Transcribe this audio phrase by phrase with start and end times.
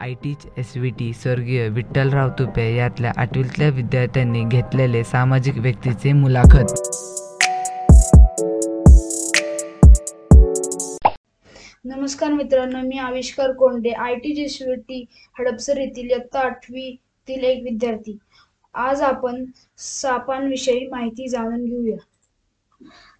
[0.00, 6.74] I teach S V T स्वर्गीय विठ्ठलराव तुपे यातल्या आठवीतल्या विद्यार्थ्यांनी घेतलेले सामाजिक व्यक्तीचे मुलाखत.
[11.84, 15.04] नमस्कार मित्रांनो मी आविष्कार कोंडे आय टी शिष्यवृत्ती
[15.38, 18.18] हडपसर येथील इयत्ता आठवीतील एक विद्यार्थी.
[18.74, 19.44] आज आपण
[19.78, 21.96] सापांविषयी माहिती जाणून घेऊया.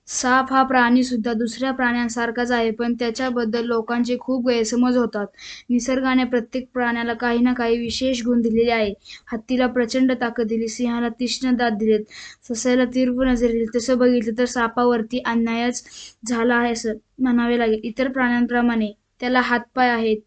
[0.09, 5.27] साप हा प्राणी सुद्धा दुसऱ्या प्राण्यांसारखाच आहे पण त्याच्याबद्दल लोकांचे खूप गैरसमज होतात.
[5.70, 8.92] निसर्गाने प्रत्येक प्राण्याला काही ना काही विशेष गुण दिलेले आहे.
[9.32, 12.05] हत्तीला प्रचंड ताकद दिली सिंहाला तीक्ष्ण दात दिलेत.
[12.45, 13.65] सस्याला तीव्र नजर दिली.
[13.77, 15.82] तसं बघितलं तर सापावरती अन्यायच
[16.29, 17.80] झाला आहे असं म्हणावे लागेल.
[17.84, 20.20] इतर प्राण्यांप्रमाणे त्याला हातपाय आहेत.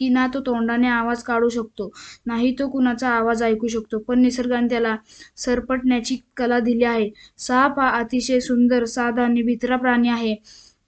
[0.00, 1.90] की ना तो तोंडाने आवाज काढू शकतो
[2.26, 3.98] नाही तो कुणाचा आवाज ऐकू शकतो.
[3.98, 4.96] पण निसर्गाने त्याला
[5.36, 7.10] सरपटण्याची कला दिली आहे.
[7.38, 10.34] साप हा अतिशय सुंदर साधा आणि भित्रा प्राणी आहे.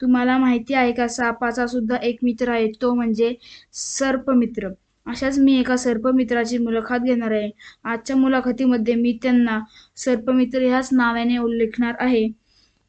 [0.01, 3.35] तुम्हाला माहिती आहे का सापाचा सुद्धा एक मित्र आहे तो म्हणजे
[3.73, 4.69] सर्पमित्र.
[5.07, 7.51] अशाच मी एका सर्पमित्राची मुलाखत घेणार आहे.
[7.85, 9.59] आजच्या मुलाखतीमध्ये मी त्यांना
[9.97, 12.27] सर्पमित्र ह्याच नावाने उल्लेखणार आहे.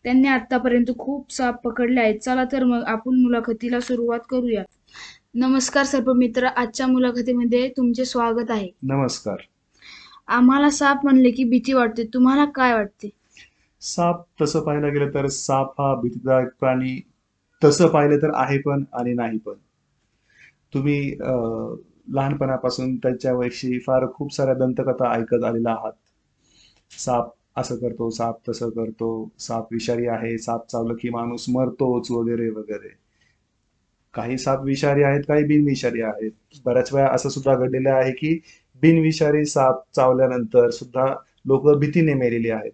[0.05, 2.19] त्यांनी आतापर्यंत खूप साप पकडले आहेत.
[2.19, 4.63] चला तर मग आपण मुलाखतीला सुरुवात करूया.
[5.35, 8.69] नमस्कार सर्पमित्र आजच्या मुलाखतीमध्ये तुमचे स्वागत आहे.
[8.83, 9.35] नमस्कार.
[10.27, 12.03] आम्हाला साप म्हणले की भीती वाटते.
[12.13, 13.09] तुम्हाला काय वाटते?
[13.81, 17.01] साप तसं पाहायला गेलं तर साप हा भीतीदायक प्राणी.
[17.63, 19.53] तसं पाहिलं तर आहे पण आणि नाही पण.
[20.73, 21.75] तुम्ही अं,
[22.13, 25.93] लहानपणापासून त्याच्याविषयी फार खूप साऱ्या दंतकथा ऐकत आलेला आहात.
[26.99, 32.49] साप असं करतो साप तसं करतो साप विषारी आहे साप चावलं की माणूस मरतोच वगैरे
[32.49, 33.02] वगैरे.
[34.13, 36.31] काही साप विषारी आहेत काही बिनविषारी आहेत.
[36.65, 38.39] बऱ्याच वेळा असं सुद्धा घडलेलं आहे की
[38.81, 41.05] बिनविषारी साप चावल्यानंतर सुद्धा
[41.45, 42.71] लोक भीतीने मेलेली आहेत.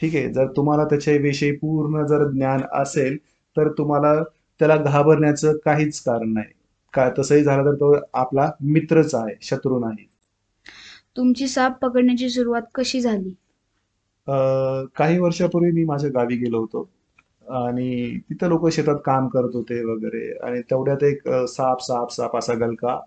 [0.00, 3.16] ठीक आहे जर तुम्हाला त्याच्याविषयी पूर्ण जर ज्ञान असेल
[3.56, 4.22] तर तुम्हाला
[4.58, 6.52] त्याला घाबरण्याचं काहीच कारण नाही.
[6.94, 10.08] का तसंही झालं तर तो आपला मित्रच आहे शत्रू नाही.
[11.16, 13.28] तुमची साप पकडण्याची सुरुवात कशी झाली?
[14.26, 16.88] अं, काही वर्षापूर्वी मी माझ्या गावी गेलो होतो.
[17.48, 20.30] आणि तिथं लोक शेतात काम करत होते वगैरे.
[20.42, 22.98] आणि तेवढ्यात एक साप साप साप असा गलका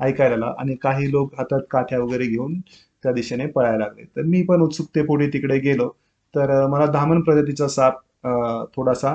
[0.00, 2.58] ऐकायला आला आणि काही लोक हातात काठ्या वगैरे घेऊन
[3.04, 4.04] त्या दिशेने पळायला लागले.
[4.16, 5.88] तर मी पण उत्सुकतेपुढे तिकडे गेलो.
[6.34, 7.98] तर मला धामण प्रजातीचा साप
[8.76, 9.14] थोडासा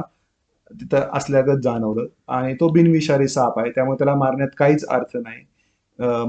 [0.71, 2.05] तिथं असल्यागत जाणवलं.
[2.29, 3.71] आणि तो बिनविषारी साप आहे.
[3.71, 5.43] त्यामुळे त्याला मारण्यात काहीच अर्थ नाही.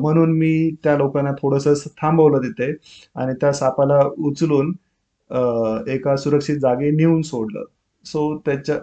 [0.01, 2.73] म्हणून मी त्या लोकांना थोडंसं थांबवलं तिथे.
[3.17, 4.73] आणि त्या सापाला उचलून
[5.91, 7.65] एका सुरक्षित जागी नेऊन सोडलं.
[8.05, 8.77] सो त्याच्या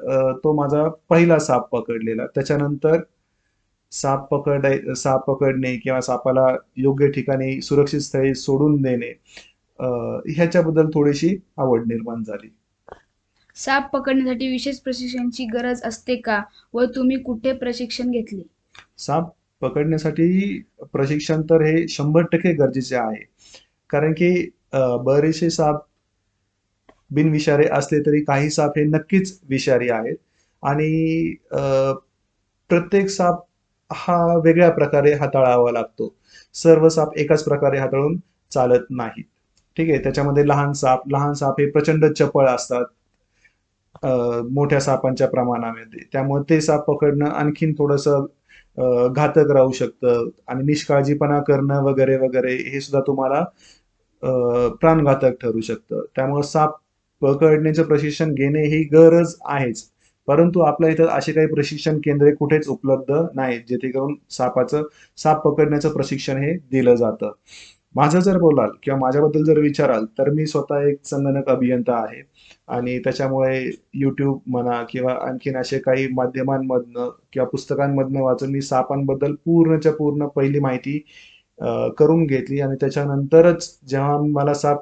[0.44, 2.26] तो माझा पहिला साप पकडलेला.
[2.36, 3.00] त्याच्यानंतर
[3.92, 6.46] साप पकडाय साप पकडणे किंवा सापाला
[6.78, 9.12] योग्य ठिकाणी सुरक्षित स्थळी सोडून देणे
[10.28, 12.50] ह्याच्याबद्दल थोडीशी आवड निर्माण झाली.
[13.58, 16.42] साप पकडण्यासाठी विशेष प्रशिक्षणाची गरज असते का
[16.74, 18.42] व तुम्ही कुठे प्रशिक्षण घेतले?
[18.98, 19.30] साप
[19.62, 20.62] पकडण्यासाठी
[20.94, 23.24] प्रशिक्षण तर हे शंभर टक्के गरजेचे आहे.
[23.90, 24.50] कारण की
[25.06, 25.84] बरेचसे साप
[27.12, 30.16] बिनविषारी असले तरी काही साप हे नक्कीच विषारी आहेत.
[30.64, 31.34] आणि
[32.70, 33.40] प्रत्येक साप
[33.94, 36.14] हा वेगळ्या प्रकारे हाताळावा लागतो.
[36.54, 38.18] सर्व साप एकाच प्रकारे हाताळून
[38.52, 39.24] चालत नाहीत.
[39.78, 40.04] ठीक आहे?
[40.04, 42.86] त्याच्यामध्ये लहान साप लहान साप हे प्रचंड चपळ असतात.
[44.52, 46.00] मोठ्या सापांच्या प्रमाणामध्ये.
[46.12, 48.26] त्यामुळे ते साप पकडणं आणखीन थोडंसं
[49.16, 50.30] घातक राहू शकतं.
[50.48, 53.46] आणि निष्काळजीपणा करणं वगैरे वगैरे हे सुद्धा तुम्हाला
[54.24, 56.02] अं, प्राणघातक ठरू शकतं.
[56.16, 56.72] त्यामुळे साप
[57.26, 59.84] पकडण्याचं प्रशिक्षण घेणे ही गरज आहेच.
[60.28, 64.84] परंतु आपल्या इथं असे काही प्रशिक्षण केंद्रे कुठेच उपलब्ध नाहीत जेथे करून सापाचं
[65.18, 67.32] साप पकडण्याचं प्रशिक्षण हे दिलं जातं.
[67.96, 72.22] माझं जर बोलाल किंवा माझ्याबद्दल जर विचाराल तर मी स्वतः एक संगणक अभियंता आहे.
[72.68, 73.60] आणि त्याच्यामुळे
[73.94, 80.60] यूट्यूब म्हणा किंवा आणखीन असे काही माध्यमांमधनं किंवा पुस्तकांमधनं वाचून मी सापांबद्दल पूर्णच्या पूर्ण पहिली
[80.60, 80.98] माहिती
[82.00, 82.60] करून घेतली.
[82.62, 84.82] आणि त्याच्यानंतरच जेव्हा मला साप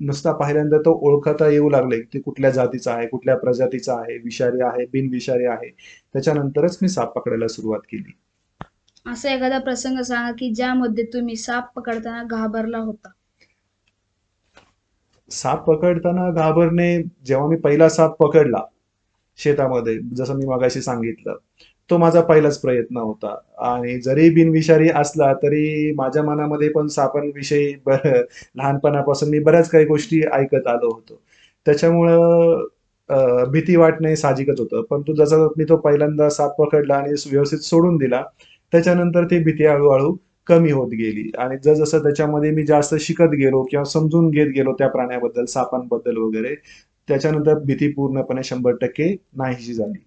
[0.00, 4.86] नुसता पाहिल्यानंतर तो ओळखता येऊ लागले की कुठल्या जातीचा आहे कुठल्या प्रजातीचा आहे विषारी आहे
[4.86, 5.70] बिनविषारी आहे.
[6.12, 8.12] त्याच्यानंतरच मी साप पकडायला सुरुवात केली.
[9.06, 13.08] असा एखादा प्रसंग सांगा की ज्यामध्ये तुम्ही साप पकडताना घाबरला होता.
[15.30, 16.86] साप पकडताना घाबरणे
[17.24, 18.58] जेव्हा मी पहिला साप पकडला
[19.38, 21.36] शेतामध्ये जसं मी मगाशी सांगितलं
[21.90, 23.34] तो माझा पहिलाच प्रयत्न होता.
[23.70, 28.06] आणि जरी बिनविषारी असला तरी माझ्या मनामध्ये पण सापांविषयी बर
[28.56, 31.20] लहानपणापासून मी बऱ्याच काही गोष्टी ऐकत आलो होतो.
[31.66, 32.64] त्याच्यामुळं
[33.52, 34.82] भीती वाटणे साहजिकच होतं.
[34.90, 38.22] परंतु जसं मी तो पहिल्यांदा साप पकडला आणि व्यवस्थित सोडून दिला
[38.72, 40.14] त्याच्यानंतर ती भीती हळूहळू
[40.46, 41.30] कमी होत गेली.
[41.38, 46.54] आणि जसं त्याच्यामध्ये मी जास्त शिकत गेलो किंवा समजून घेत गेलो त्या प्राण्याबद्दल सापांबद्दल वगैरे
[47.08, 49.98] त्याच्यानंतर भीती पूर्णपणे शंभर टक्के नाहीशी झाली.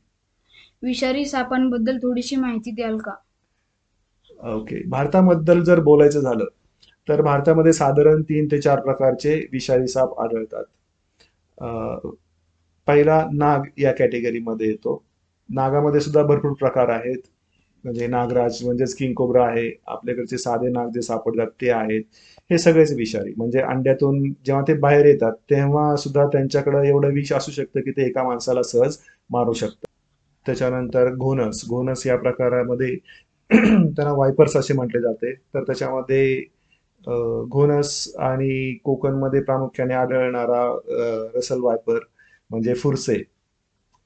[0.84, 3.16] विषारी सापांबद्दल थोडीशी माहिती द्याल का?
[4.50, 6.46] ओके भारताबद्दल जर बोलायचं झालं
[7.08, 10.64] तर भारतामध्ये साधारण तीन ते चार प्रकारचे विषारी साप आढळतात.
[12.88, 15.04] पहिला नाग या कॅटेगरीमध्ये येतो.
[15.50, 17.20] नागामध्ये सुद्धा भरपूर प्रकार आहेत.
[17.84, 19.70] म्हणजे नागराज म्हणजेच किंग कोब्रा आहे.
[19.88, 22.04] आपल्याकडचे साधे नाग जे सापडतात ते आहेत.
[22.50, 23.34] हे सगळेच विषारी.
[23.38, 28.06] म्हणजे अंड्यातून जेव्हा ते बाहेर येतात तेव्हा सुद्धा त्यांच्याकडे एवढं विष असू शकतं की ते
[28.08, 28.98] एका माणसाला सहज
[29.30, 29.86] मारू शकतं
[30.48, 32.96] त्याच्यानंतर घोनस घोनस या प्रकारामध्ये
[33.52, 35.34] त्यांना वायपर्स असे म्हटले जाते.
[35.34, 36.44] तर त्याच्यामध्ये
[37.48, 40.64] घोनस आणि कोकणमध्ये प्रामुख्याने आढळणारा
[41.36, 42.00] रसल वायपर
[42.50, 43.22] म्हणजे फुरसे.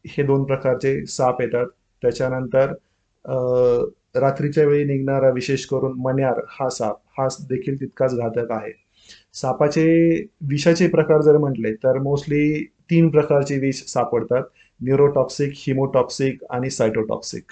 [0.06, 1.66] हे दोन प्रकारचे साप येतात.
[2.04, 2.74] त्याच्यानंतर
[4.16, 8.72] रात्रीच्या वेळी निघणारा विशेष करून मन्यार हा साप हा देखील तितकाच घातक आहे.
[9.34, 9.86] सापाचे
[10.50, 14.44] विषाचे प्रकार जर म्हटले तर मोस्टली तीन प्रकारचे विष सापडतात.
[14.82, 17.44] न्यूरोटॉक्सिक हिमोटॉक्सिक आणि सायटोटॉक्सिक.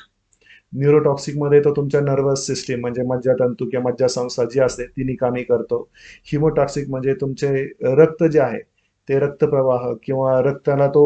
[0.73, 5.87] न्यूरोटॉक्सिकमध्ये तो तुमच्या नर्वस सिस्टीम म्हणजे मज्जातंतू किंवा मज्जासंस्था जी असते ती निकामी करतो.
[6.25, 7.63] हिमोटॉक्सिक म्हणजे तुमचे
[7.95, 8.59] रक्त जे आहे
[9.07, 11.03] ते रक्तप्रवाह किंवा रक्ताला तो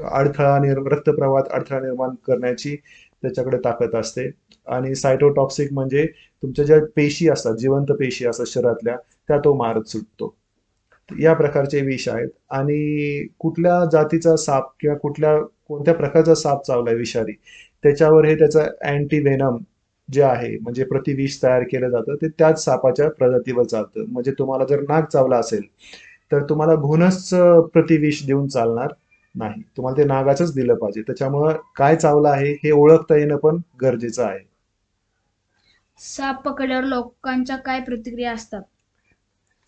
[0.00, 2.74] अडथळा निर् रक्तप्रवाहात अडथळा निर्माण करण्याची
[3.22, 4.30] त्याच्याकडे ताकद असते.
[4.66, 6.06] आणि सायटोटॉक्सिक म्हणजे
[6.42, 8.96] तुमच्या ज्या पेशी असतात जिवंत पेशी असतात शरीरातल्या
[9.28, 10.34] त्या तो मारत सुटतो.
[11.10, 12.28] या प्रकारचे विष आहेत.
[12.50, 15.36] आणि कुठल्या जातीचा साप किंवा कुठल्या
[15.68, 17.32] कोणत्या प्रकारचा साप चावलाय विषारी
[17.84, 19.56] त्याच्यावर हे त्याचं अँटी व्हेनम
[20.08, 24.04] जे आहे म्हणजे प्रतिविष तयार केलं जातं ते त्याच सापाच्या प्रजातीवर चालतं.
[24.08, 25.62] म्हणजे तुम्हाला जर नाग चावला असेल
[26.32, 27.28] तर तुम्हाला घोनस
[27.72, 28.92] प्रतिविष देऊन चालणार
[29.34, 29.62] नाही.
[29.76, 31.02] तुम्हाला ते नागाचंच दिलं पाहिजे.
[31.02, 34.38] त्याच्यामुळं काय चावलं आहे हे ओळखता येणं पण गरजेचं आहे.
[35.98, 38.62] साप पकडल्यावर लोकांच्या काय प्रतिक्रिया असतात?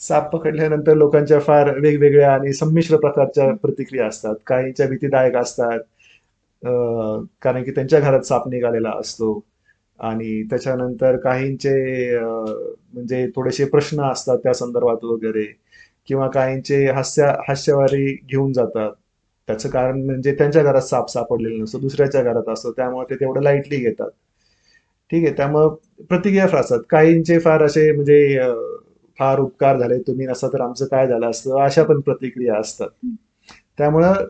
[0.00, 4.34] साप पकडल्यानंतर लोकांच्या फार वेगवेगळ्या आणि संमिश्र प्रकारच्या प्रतिक्रिया असतात.
[4.46, 5.78] काहींच्या भीतीदायक असतात.
[7.42, 9.40] कारण की त्यांच्या घरात साप निघालेला असतो.
[10.00, 11.72] आणि त्याच्यानंतर काहींचे
[12.18, 15.46] म्हणजे थोडेसे प्रश्न असतात त्या संदर्भात वगैरे.
[16.08, 18.92] किंवा काहींचे हास्य हास्यवारी घेऊन जातात.
[19.48, 21.78] त्याचं कारण म्हणजे त्यांच्या घरात साप सापडलेला नसतो.
[21.78, 22.72] दुसऱ्याच्या घरात असतो.
[22.72, 24.10] त्यामुळे ते तेवढं लाईटली घेतात.
[25.10, 25.34] ठीक आहे.
[25.36, 25.74] त्यामुळं
[26.10, 26.80] प्रतिक्रिया फार असतात.
[26.90, 28.18] काहींचे फार असे म्हणजे
[29.18, 32.88] फार उपकार झाले तुम्ही नसता तर आमचं काय झालं असतं अशा पण प्रतिक्रिया असतात.
[33.78, 34.24] त्यामुळं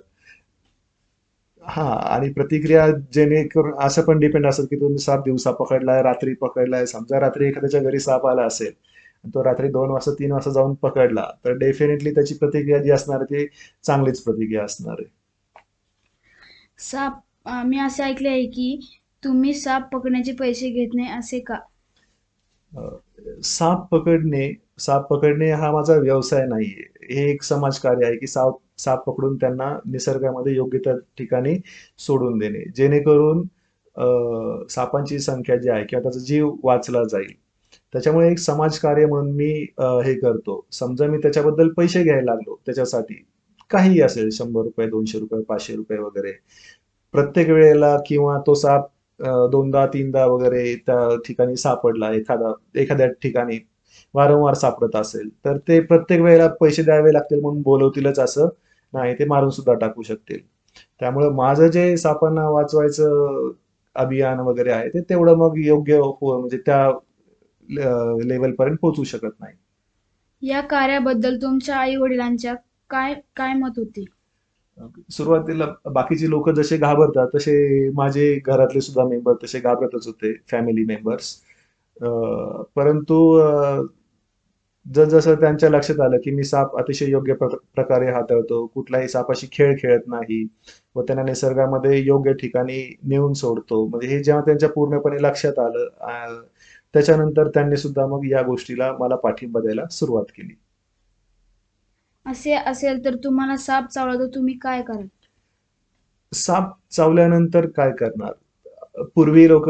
[1.63, 6.87] हा आणि प्रतिक्रिया जेणेकरून असं पण डिपेंड असत की तुम्ही साप दिवसा पकडलाय रात्री पकडलाय
[6.87, 8.73] समजा रात्री एखाद्याच्या घरी साप आला असेल
[9.27, 13.47] तो रात्री दोन वाजता तीन वाजता जाऊन पकडला तर डेफिनेटली त्याची प्रतिक्रिया जी असणार ती
[13.85, 15.09] चांगलीच प्रतिक्रिया असणार आहे.
[16.81, 17.21] साप
[17.67, 18.69] मी असे ऐकले आहे की
[19.23, 21.59] तुम्ही साप पकडण्याचे पैसे घेत नाही असे का?
[23.45, 26.85] साप पकडणे साप पकडणे हा माझा व्यवसाय नाहीये.
[27.15, 31.57] हे एक समाजकार्य आहे की साप साप पकडून त्यांना निसर्गामध्ये योग्य त्या ठिकाणी
[31.99, 32.65] सोडून देणे.
[32.77, 33.43] जेणेकरून
[34.71, 37.33] सापांची संख्या जी आहे किंवा त्याचा जीव वाचला जाईल.
[37.95, 39.51] त्याच्यामुळे एक समाजकार्य म्हणून मी
[40.05, 40.65] हे करतो.
[40.73, 43.23] समजा मी त्याच्याबद्दल पैसे घ्यायला लागलो त्याच्यासाठी
[43.71, 46.33] काहीही असेल शंभर रुपये दोनशे रुपये पाचशे रुपये वगैरे.
[47.15, 48.89] प्रत्येक वेळेला किंवा तो साप
[49.21, 53.59] दोनदा तीनदा वगैरे त्या ठिकाणी सापडला एखादा एखाद्या ठिकाणी
[54.15, 58.49] वारंवार सापडत असेल तर ते प्रत्येक वेळेला पैसे द्यावे लागतील म्हणून बोलवतीलच असं
[58.93, 60.39] नाही ते मारून सुद्धा टाकू शकतील.
[61.01, 63.51] त्यामुळे माझं जे सापांना वाचवायचं
[63.97, 66.91] अभियान वगैरे आहे ते तेवढं मग योग्य हो, म्हणजे त्या
[68.25, 69.55] लेवल पर्यंत पोहोचू शकत नाही.
[70.43, 72.55] या कार्याबद्दल तुमच्या आई वडिलांच्या
[72.91, 74.05] काय काय मत होते?
[75.11, 77.55] सुरुवातीला बाकीचे लोक जसे घाबरतात तसे
[77.95, 81.35] माझे घरातले सुद्धा मेंबर तसे घाबरतच होते फॅमिली मेंबर्स
[82.77, 83.19] परंतु
[84.87, 89.75] जसजसं त्यांच्या लक्षात आलं की मी साप अतिशय योग्य प्र- प्रकारे हाताळतो कुठलाही सापाशी खेळ
[89.79, 90.47] खेळत नाही
[90.97, 93.85] व त्यांना निसर्गामध्ये योग्य ठिकाणी नेऊन सोडतो.
[93.87, 96.43] म्हणजे हे जेव्हा त्यांच्या पूर्णपणे लक्षात आलं
[96.95, 100.55] त्याच्यानंतर त्यांनी सुद्धा मग या गोष्टीला मला पाठिंबा द्यायला सुरुवात केली.
[102.27, 105.07] असे असेल तर तुम्हाला साप चावला तर तुम्ही काय कराल
[106.33, 108.33] साप चावल्यानंतर काय करणार?
[109.15, 109.69] पूर्वी लोक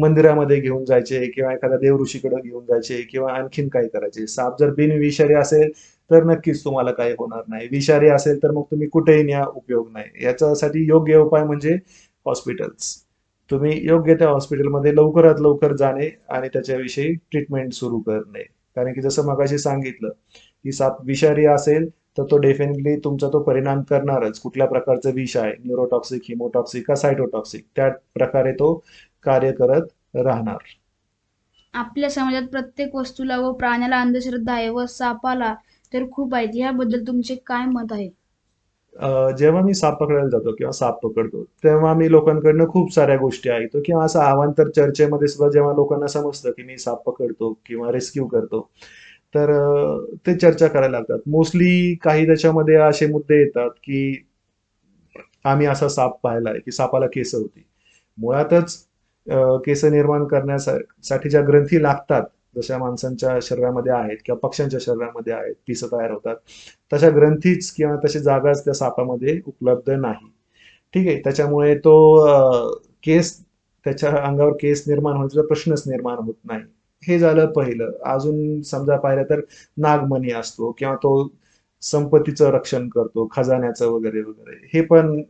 [0.00, 4.26] मंदिरामध्ये घेऊन जायचे किंवा एखाद्या देवऋषीकडे घेऊन जायचे किंवा आणखीन काय करायचे.
[4.26, 5.70] साप जर बिनविषारी असेल
[6.10, 7.68] तर नक्कीच तुम्हाला काही होणार नाही.
[7.70, 10.24] विषारी असेल तर मग तुम्ही कुठेही न्या उपयोग नाही.
[10.24, 11.74] याच्यासाठी योग्य उपाय म्हणजे
[12.26, 12.94] हॉस्पिटल्स.
[13.50, 18.42] तुम्ही योग्य त्या हॉस्पिटलमध्ये लवकरात लवकर जाणे आणि त्याच्याविषयी ट्रीटमेंट सुरू करणे.
[18.76, 20.08] कारण की जसं मगाशी सांगितलं
[20.66, 24.38] की साप विषारी असेल तर तो डेफिनेटली तुमचा तो परिणाम करणारच.
[24.40, 25.52] कुठल्या प्रकारचं विष आहे?
[25.64, 28.72] न्यूरोटॉक्सिक हिमोटॉक्सिक का सायटोटॉक्सिक त्या प्रकारे तो
[29.24, 30.58] कार्य करत राहणार.
[31.74, 35.54] आपल्या समाजात प्रत्येक वस्तूला व प्राण्याला अंधश्रद्धा आहे व सापाला
[35.92, 36.54] तर खूप आहेत.
[36.54, 38.08] याबद्दल तुमचे काय मत आहे?
[39.38, 43.80] जेव्हा मी साप पकडायला जातो किंवा साप पकडतो तेव्हा मी लोकांकडनं खूप साऱ्या गोष्टी ऐकतो
[43.86, 48.60] किंवा असं अवांतर चर्चेमध्ये सुद्धा जेव्हा लोकांना समजतं की मी साप पकडतो किंवा रेस्क्यू करतो
[49.36, 49.50] तर
[50.26, 51.18] ते चर्चा करायला लागतात.
[51.26, 54.22] मोस्टली काही त्याच्यामध्ये असे मुद्दे येतात की
[55.44, 57.64] आम्ही असा साप पाहिला आहे की सापाला केस होती.
[58.18, 58.76] मुळातच
[59.66, 62.24] केस निर्माण करण्यासाठी ज्या ग्रंथी लागतात
[62.56, 66.36] जशा माणसांच्या शरीरामध्ये आहेत किंवा पक्ष्यांच्या शरीरामध्ये आहेत पिस तयार होतात.
[66.92, 70.26] तशा ग्रंथीच किंवा तशी जागाच त्या सापामध्ये उपलब्ध नाही.
[70.94, 71.94] ठीक आहे त्याच्यामुळे तो
[73.04, 73.38] केस
[73.86, 76.62] त्याच्या अंगावर केस निर्माण होण्याचा प्रश्नच निर्माण होत नाही.
[77.02, 77.90] हे झालं पहिलं.
[78.06, 79.40] अजून समजा पाहिलं तर
[79.78, 81.12] नागमणी असतो किंवा तो
[81.82, 84.56] संपत्तीचं रक्षण करतो खजान्याचं वगैरे वगैरे.
[84.74, 85.20] हे पण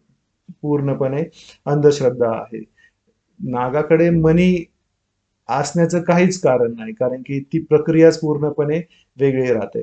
[0.62, 1.22] पूर्णपणे
[1.66, 2.62] अंधश्रद्धा आहे.
[3.40, 4.48] नागाकडे मणी
[5.48, 8.80] असण्याचं काहीच कारण नाही कारण की ती प्रक्रियाच पूर्णपणे
[9.18, 9.82] वेगळी राहते.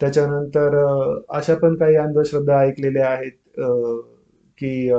[0.00, 0.76] त्याच्यानंतर
[1.30, 3.60] अशा पण काही अंधश्रद्धा ऐकलेल्या आहेत
[4.58, 4.90] की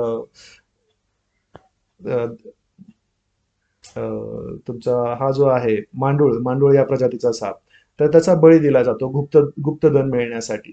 [3.96, 7.58] तुमचा हा जो आहे मांडूळ मांडूळ या प्रजातीचा साप
[8.00, 10.72] तर त्याचा बळी दिला जातो गुप्त गुप्तधन मिळण्यासाठी.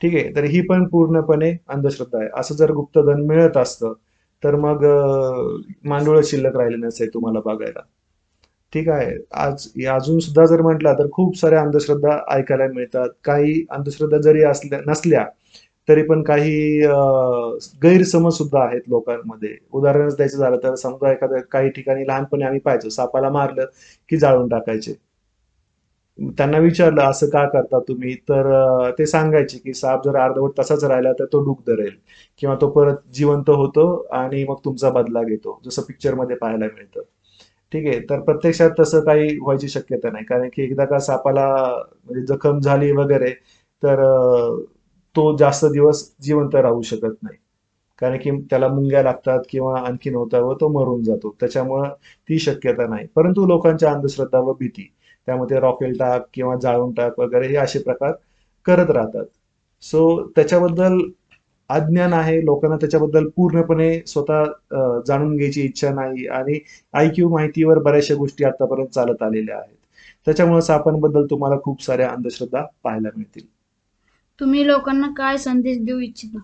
[0.00, 0.34] ठीक आहे?
[0.36, 2.28] तर ही पण पूर्णपणे अंधश्रद्धा आहे.
[2.36, 3.92] असं जर गुप्तधन मिळत असतं
[4.42, 4.84] तर मग
[5.84, 7.80] मांडूळ शिल्लक राहिले नसते तुम्हाला बघायला.
[8.72, 9.16] ठीक आहे?
[9.32, 13.08] आज अजून सुद्धा जर म्हटलं तर खूप साऱ्या अंधश्रद्धा ऐकायला मिळतात.
[13.24, 15.24] काही अंधश्रद्धा जरी असल्या नसल्या
[15.90, 16.80] तरी पण काही
[17.82, 19.56] गैरसमज सुद्धा आहेत लोकांमध्ये.
[19.72, 23.64] उदाहरणच द्यायचं झालं तर समजा एखाद्या काही ठिकाणी लहानपणी आम्ही पाहायचो सापाला मारलं
[24.10, 24.94] की जाळून टाकायचे.
[26.18, 28.14] त्यांना विचारलं असं का करता तुम्ही?
[28.28, 31.94] तर ते सांगायचे की साप जर अर्धवट तसाच राहिला तर तो डूब धरेल
[32.42, 37.00] किंवा तो परत जिवंत होतो आणि मग तुमचा बदला घेतो जसं पिक्चरमध्ये पाहायला मिळतं.
[37.72, 40.24] ठीक आहे तर प्रत्यक्षात तसं काही व्हायची शक्यता नाही.
[40.24, 41.46] कारण की एकदा का सापाला
[42.04, 43.30] म्हणजे जखम झाली वगैरे
[43.82, 44.00] तर
[45.16, 47.36] तो जास्त दिवस जिवंत राहू शकत नाही.
[47.98, 51.34] कारण की त्याला मुंग्या लागतात किंवा आणखीन होतं व तो मरून जातो.
[51.40, 51.88] त्याच्यामुळं
[52.28, 53.06] ती शक्यता नाही.
[53.16, 54.90] परंतु लोकांच्या अंधश्रद्धा व भीती
[55.28, 58.12] त्यामध्ये रॉकेल टाक किंवा जाळून टाक वगैरे हे असे प्रकार
[58.66, 59.24] करत राहतात.
[59.82, 60.98] सो त्याच्याबद्दल
[61.70, 62.40] अज्ञान आहे.
[62.44, 64.44] लोकांना त्याच्याबद्दल पूर्णपणे स्वतः
[65.06, 66.58] जाणून घ्यायची इच्छा नाही आणि
[66.94, 69.76] आयक्यू माहितीवर बऱ्याचशा गोष्टी आतापर्यंत चालत आलेल्या आहेत.
[70.26, 73.46] त्याच्यामुळे सापांबद्दल तुम्हाला खूप साऱ्या अंधश्रद्धा पाहायला मिळतील.
[74.40, 76.38] तुम्ही लोकांना काय संदेश देऊ इच्छिता?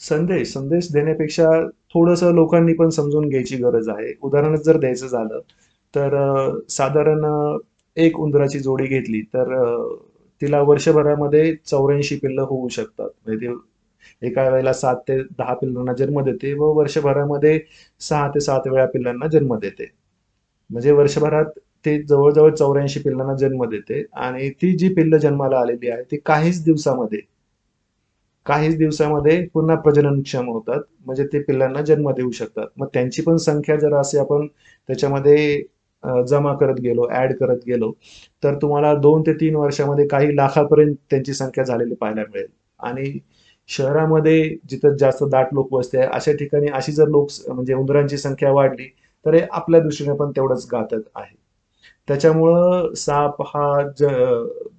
[0.00, 1.48] संदेश संदेश देण्यापेक्षा
[1.94, 4.12] थोडस लोकांनी पण समजून घ्यायची गरज आहे.
[4.22, 5.40] उदाहरणच जर द्यायचं झालं
[5.94, 6.16] तर
[6.70, 7.24] साधारण
[7.96, 9.54] एक उंदराची जोडी घेतली तर
[10.42, 13.08] तिला वर्षभरामध्ये चौऱ्याऐंशी पिल्लं होऊ शकतात.
[13.26, 13.48] म्हणजे
[14.22, 17.58] एका वेळेला सात ते दहा पिल्लांना जन्म देते व वर्षभरामध्ये
[18.00, 19.90] सहा ते सात वेळा पिल्लांना जन्म देते.
[20.70, 24.02] म्हणजे वर्षभरात ते जवळजवळ चौऱ्याऐंशी पिल्लांना जन्म देते.
[24.14, 27.20] आणि ती जी पिल्ल जन्माला आलेली आहे ती काहीच दिवसामध्ये
[28.46, 30.80] काहीच दिवसामध्ये पुन्हा प्रजननक्षम होतात.
[31.06, 32.66] म्हणजे ते पिल्लांना जन्म देऊ शकतात.
[32.76, 34.46] मग त्यांची पण संख्या जर असे आपण
[34.88, 35.62] त्याच्यामध्ये
[36.28, 37.92] जमा करत गेलो ऍड करत गेलो
[38.42, 42.46] तर तुम्हाला दोन ते तीन वर्षामध्ये काही लाखापर्यंत त्यांची संख्या झालेली पाहायला मिळेल.
[42.80, 43.18] आणि
[43.68, 48.88] शहरामध्ये जिथं जास्त दाट लोक आहे अशा ठिकाणी अशी जर लोक म्हणजे उंदरांची संख्या वाढली
[49.26, 51.34] तर हे आपल्या दृष्टीने पण तेवढंच घातक आहे.
[52.08, 54.04] त्याच्यामुळं साप हा ज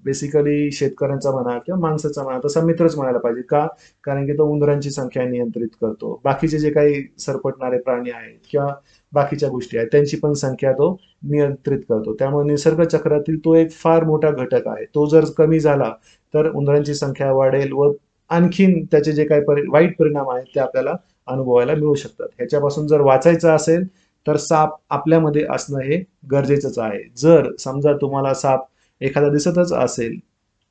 [0.05, 3.65] बेसिकली शेतकऱ्यांचा म्हणा किंवा माणसाचा म्हणा तसा मित्रच म्हणायला पाहिजे का?
[4.03, 6.19] कारण की तो उंदरांची संख्या नियंत्रित करतो.
[6.23, 8.67] बाकीचे जे काही सरपटणारे प्राणी आहेत किंवा
[9.13, 10.91] बाकीच्या गोष्टी आहेत त्यांची पण संख्या तो
[11.23, 12.13] नियंत्रित करतो.
[12.19, 14.85] त्यामुळे निसर्ग चक्रातील तो एक फार मोठा घटक आहे.
[14.85, 15.91] तो जर कमी झाला
[16.33, 17.91] तर उंदरांची संख्या वाढेल व
[18.29, 20.95] आणखीन त्याचे जे काही परि वाईट परिणाम आहेत ते आपल्याला
[21.27, 22.27] अनुभवायला मिळू शकतात.
[22.37, 23.83] ह्याच्यापासून जर वाचायचं असेल
[24.25, 26.99] तर साप आपल्यामध्ये असणं हे गरजेचंच आहे.
[27.17, 28.65] जर समजा तुम्हाला साप
[29.01, 30.19] एखादा दिसतच असेल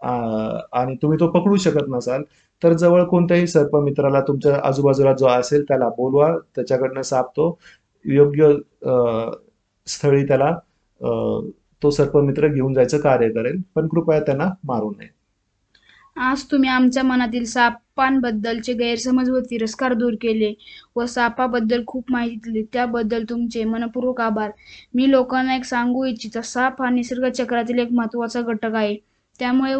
[0.00, 2.22] आणि तुम्ही तो पकडू शकत नसाल
[2.62, 6.30] तर जवळ कोणत्याही सर्पमित्राला तुमच्या आजूबाजूला जो असेल त्याला बोलवा.
[6.56, 7.56] त्याच्याकडनं साप तो
[8.04, 8.52] योग्य
[9.86, 10.52] स्थळी त्याला
[11.82, 13.60] तो सर्पमित्र घेऊन जायचं कार्य करेल.
[13.74, 15.08] पण कृपया त्यांना मारू नये.
[16.20, 20.52] आज तुम्ही आमच्या मनातील सापांबद्दलचे गैरसमज व तिरस्कार दूर केले
[20.96, 22.62] व सापाबद्दल खूप माहिती दिली.
[22.72, 24.50] त्याबद्दल तुमचे मनपूर्वक आभार.
[24.94, 28.96] मी लोकांना एक सांगू इच्छिता साप हा निसर्ग चक्रातील एक महत्त्वाचा घटक आहे.
[29.38, 29.74] त्यामुळे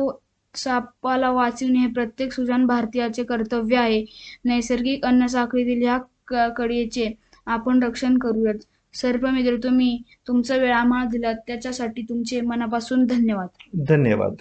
[0.54, 4.04] सापाला वाचवणे हे प्रत्येक सुजाण भारतीयाचे कर्तव्य आहे.
[4.45, 7.11] नैसर्गिक अन्न साखळीतील ह्या कडीचे
[7.47, 8.64] आपण रक्षण करूयात.
[8.95, 9.97] सर्पमित्र तुम्ही
[10.28, 11.35] तुमचा वेळ आम्हाला दिलात.
[11.47, 13.49] त्याच्यासाठी तुमचे मनापासून धन्यवाद.
[13.88, 14.35] धन्यवाद.